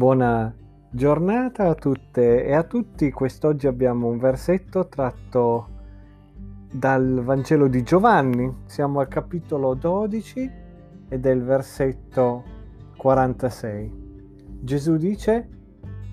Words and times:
Buona 0.00 0.50
giornata 0.90 1.68
a 1.68 1.74
tutte 1.74 2.42
e 2.46 2.54
a 2.54 2.62
tutti. 2.62 3.10
Quest'oggi 3.10 3.66
abbiamo 3.66 4.06
un 4.06 4.16
versetto 4.16 4.88
tratto 4.88 5.68
dal 6.72 7.20
Vangelo 7.22 7.68
di 7.68 7.82
Giovanni. 7.82 8.62
Siamo 8.64 9.00
al 9.00 9.08
capitolo 9.08 9.74
12 9.74 10.50
ed 11.06 11.26
è 11.26 11.30
il 11.30 11.42
versetto 11.42 12.44
46. 12.96 13.92
Gesù 14.62 14.96
dice, 14.96 15.48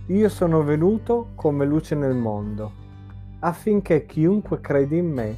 Io 0.08 0.28
sono 0.28 0.64
venuto 0.64 1.30
come 1.36 1.66
luce 1.66 1.96
nel 1.96 2.14
mondo, 2.14 2.74
affinché 3.40 4.06
chiunque 4.06 4.60
crede 4.60 4.98
in 4.98 5.10
me 5.14 5.38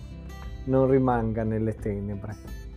non 0.63 0.89
rimanga 0.89 1.43
nelle 1.43 1.75
tenebre. 1.75 2.68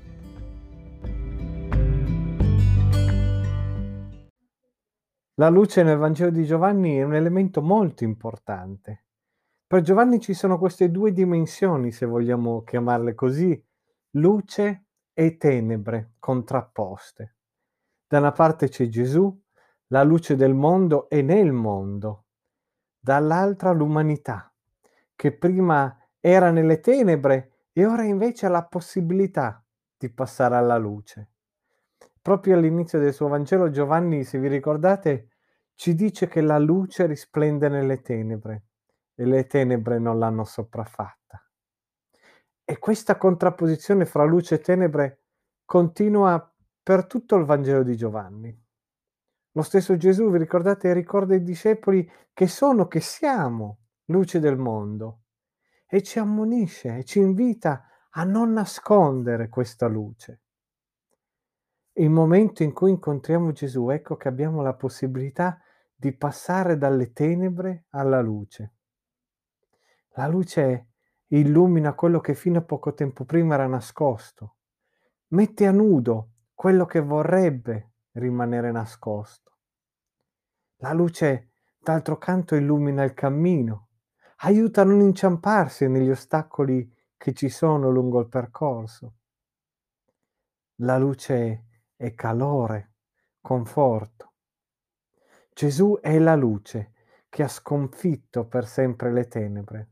La 5.43 5.49
luce 5.49 5.83
nel 5.83 5.99
Vangelo 5.99 6.31
di 6.31 6.45
Giovanni 6.45 6.99
è 6.99 7.03
un 7.03 7.17
elemento 7.17 7.63
molto 7.63 8.05
importante. 8.05 9.07
Per 9.67 9.81
Giovanni 9.81 10.21
ci 10.21 10.35
sono 10.35 10.57
queste 10.57 10.89
due 10.93 11.11
dimensioni, 11.11 11.91
se 11.91 12.07
vogliamo 12.07 12.63
chiamarle 12.63 13.17
così, 13.17 13.61
luce 14.11 14.85
e 15.13 15.37
tenebre 15.39 16.13
contrapposte. 16.21 17.35
Da 18.07 18.19
una 18.19 18.31
parte 18.31 18.69
c'è 18.69 18.87
Gesù, 18.87 19.37
la 19.89 20.05
luce 20.05 20.37
del 20.37 20.55
mondo 20.55 21.09
e 21.09 21.23
nel 21.23 21.51
mondo, 21.51 22.27
dall'altra 23.01 23.73
l'umanità, 23.73 24.55
che 25.17 25.37
prima 25.37 25.99
era 26.21 26.53
nelle 26.53 26.79
tenebre 26.79 27.65
e 27.73 27.85
ora 27.85 28.05
invece 28.05 28.47
ha 28.47 28.49
la 28.49 28.65
possibilità 28.65 29.61
di 29.99 30.09
passare 30.09 30.55
alla 30.55 30.79
luce. 30.79 31.31
Proprio 32.23 32.57
all'inizio 32.57 33.01
del 33.01 33.13
suo 33.13 33.27
Vangelo 33.27 33.71
Giovanni, 33.71 34.23
se 34.23 34.39
vi 34.39 34.47
ricordate, 34.47 35.31
ci 35.83 35.97
dice 35.97 36.29
che 36.29 36.41
la 36.41 36.61
luce 36.61 37.07
risplende 37.07 37.69
nelle 37.69 38.03
tenebre 38.03 38.67
e 39.17 39.25
le 39.25 39.49
tenebre 39.49 39.99
non 39.99 40.17
l'hanno 40.17 40.45
sopraffatta. 40.45 41.45
E 42.63 42.79
questa 42.79 43.17
contrapposizione 43.17 44.05
fra 44.05 44.23
luce 44.23 44.55
e 44.55 44.61
tenebre 44.61 45.23
continua 45.65 46.55
per 46.81 47.07
tutto 47.07 47.35
il 47.35 47.45
Vangelo 47.45 47.83
di 47.83 47.97
Giovanni. 47.97 48.57
Lo 49.51 49.63
stesso 49.63 49.97
Gesù, 49.97 50.31
vi 50.31 50.39
ricordate, 50.39 50.93
ricorda 50.93 51.35
ai 51.35 51.43
discepoli 51.43 52.09
che 52.33 52.47
sono, 52.47 52.87
che 52.87 53.01
siamo 53.01 53.79
luce 54.05 54.39
del 54.39 54.59
mondo 54.59 55.23
e 55.85 56.01
ci 56.05 56.21
ammonisce 56.21 56.99
e 56.99 57.05
ci 57.05 57.19
invita 57.19 57.89
a 58.11 58.23
non 58.23 58.53
nascondere 58.53 59.49
questa 59.49 59.89
luce. 59.89 60.43
Il 61.95 62.11
momento 62.11 62.63
in 62.63 62.73
cui 62.73 62.91
incontriamo 62.91 63.51
Gesù, 63.51 63.91
ecco 63.91 64.17
che 64.17 64.29
abbiamo 64.29 64.63
la 64.63 64.75
possibilità 64.75 65.57
di 65.57 65.71
passare 66.11 66.77
dalle 66.77 67.13
tenebre 67.13 67.85
alla 67.91 68.21
luce. 68.21 68.73
La 70.15 70.27
luce 70.27 70.89
illumina 71.29 71.95
quello 71.95 72.19
che 72.19 72.35
fino 72.35 72.59
a 72.59 72.63
poco 72.63 72.93
tempo 72.93 73.25
prima 73.25 73.55
era 73.55 73.69
nascosto, 73.69 74.57
mette 75.29 75.67
a 75.67 75.71
nudo 75.71 76.31
quello 76.53 76.85
che 76.85 77.01
vorrebbe 77.01 77.93
rimanere 78.13 78.73
nascosto. 78.73 79.59
La 80.79 80.93
luce, 80.93 81.53
d'altro 81.79 82.19
canto, 82.19 82.57
illumina 82.57 83.05
il 83.05 83.15
cammino, 83.15 83.89
aiuta 84.39 84.81
a 84.81 84.85
non 84.85 85.01
inciamparsi 85.01 85.89
negli 85.89 86.11
ostacoli 86.11 86.93
che 87.17 87.33
ci 87.33 87.49
sono 87.49 87.89
lungo 87.89 88.19
il 88.19 88.29
percorso. 88.29 89.15
La 90.77 90.99
luce 90.99 91.67
e 91.97 92.15
calore, 92.15 92.95
conforto. 93.41 94.32
Gesù 95.55 95.99
è 96.01 96.19
la 96.19 96.35
luce 96.35 96.93
che 97.29 97.43
ha 97.43 97.49
sconfitto 97.49 98.47
per 98.47 98.67
sempre 98.67 99.13
le 99.13 99.29
tenebre. 99.29 99.91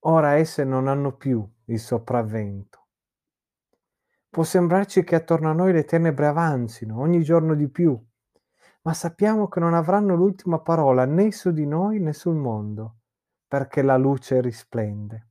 Ora 0.00 0.34
esse 0.34 0.64
non 0.64 0.88
hanno 0.88 1.16
più 1.16 1.48
il 1.66 1.78
sopravvento. 1.78 2.86
Può 4.28 4.42
sembrarci 4.42 5.04
che 5.04 5.14
attorno 5.14 5.50
a 5.50 5.54
noi 5.54 5.72
le 5.72 5.84
tenebre 5.84 6.26
avanzino 6.26 7.00
ogni 7.00 7.22
giorno 7.22 7.54
di 7.54 7.68
più, 7.68 7.98
ma 8.82 8.92
sappiamo 8.92 9.48
che 9.48 9.60
non 9.60 9.74
avranno 9.74 10.14
l'ultima 10.14 10.60
parola 10.60 11.04
né 11.04 11.32
su 11.32 11.52
di 11.52 11.66
noi 11.66 12.00
né 12.00 12.12
sul 12.12 12.36
mondo, 12.36 12.98
perché 13.46 13.82
la 13.82 13.96
luce 13.96 14.40
risplende. 14.40 15.28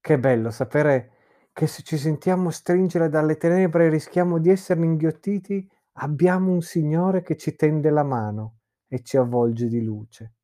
Che 0.00 0.18
bello 0.18 0.50
sapere 0.50 1.12
che 1.52 1.66
se 1.66 1.82
ci 1.82 1.98
sentiamo 1.98 2.50
stringere 2.50 3.08
dalle 3.08 3.36
tenebre 3.36 3.88
rischiamo 3.88 4.38
di 4.38 4.48
essere 4.48 4.84
inghiottiti, 4.84 5.68
abbiamo 5.98 6.52
un 6.52 6.60
Signore 6.60 7.22
che 7.22 7.36
ci 7.36 7.54
tende 7.54 7.90
la 7.90 8.02
mano 8.02 8.58
e 8.86 9.02
ci 9.02 9.16
avvolge 9.16 9.68
di 9.68 9.82
luce. 9.82 10.34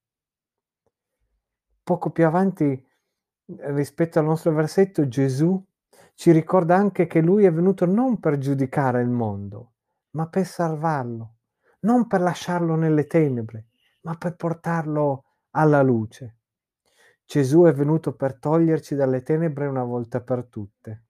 Poco 1.82 2.10
più 2.10 2.26
avanti, 2.26 2.86
rispetto 3.44 4.18
al 4.18 4.24
nostro 4.24 4.52
versetto, 4.52 5.06
Gesù 5.06 5.62
ci 6.14 6.30
ricorda 6.30 6.76
anche 6.76 7.06
che 7.06 7.20
Lui 7.20 7.44
è 7.44 7.52
venuto 7.52 7.84
non 7.84 8.18
per 8.18 8.38
giudicare 8.38 9.02
il 9.02 9.10
mondo, 9.10 9.74
ma 10.10 10.28
per 10.28 10.46
salvarlo, 10.46 11.36
non 11.80 12.06
per 12.06 12.20
lasciarlo 12.20 12.74
nelle 12.74 13.06
tenebre, 13.06 13.68
ma 14.02 14.16
per 14.16 14.36
portarlo 14.36 15.24
alla 15.50 15.82
luce. 15.82 16.38
Gesù 17.24 17.64
è 17.64 17.72
venuto 17.72 18.14
per 18.14 18.38
toglierci 18.38 18.94
dalle 18.94 19.22
tenebre 19.22 19.66
una 19.66 19.84
volta 19.84 20.20
per 20.20 20.46
tutte. 20.46 21.04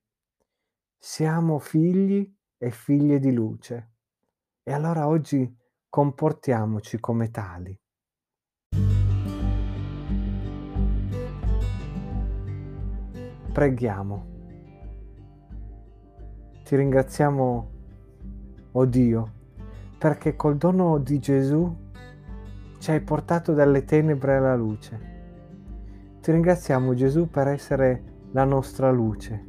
Siamo 0.99 1.59
figli 1.59 2.33
e 2.57 2.71
figlie 2.71 3.19
di 3.19 3.33
luce 3.33 3.94
e 4.65 4.73
allora 4.73 5.07
oggi 5.07 5.57
comportiamoci 5.89 6.99
come 6.99 7.31
tali. 7.31 7.79
Preghiamo. 13.53 14.33
Ti 16.65 16.77
ringraziamo, 16.77 17.71
oh 18.73 18.85
Dio, 18.87 19.33
perché 19.97 20.35
col 20.35 20.57
dono 20.57 20.99
di 20.99 21.21
Gesù 21.21 21.73
ci 22.79 22.91
hai 22.91 23.01
portato 23.01 23.53
dalle 23.53 23.85
tenebre 23.85 24.37
alla 24.37 24.57
luce 24.57 25.13
ti 26.25 26.33
ringraziamo 26.33 26.95
Gesù 26.95 27.29
per 27.29 27.49
essere 27.49 28.03
la 28.33 28.45
nostra 28.45 28.91
luce, 28.91 29.45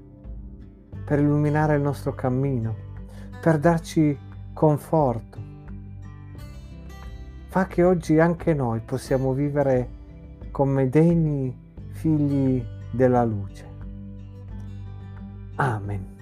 per 1.05 1.19
illuminare 1.19 1.75
il 1.75 1.81
nostro 1.81 2.13
cammino, 2.13 2.75
per 3.39 3.59
darci 3.59 4.19
conforto. 4.55 5.37
Fa 7.49 7.67
che 7.67 7.83
oggi 7.83 8.19
anche 8.19 8.53
noi 8.53 8.79
possiamo 8.79 9.33
vivere 9.33 9.89
come 10.51 10.87
degni 10.89 11.53
figli 11.89 12.63
della 12.89 13.25
luce. 13.25 13.67
Amen. 15.55 16.14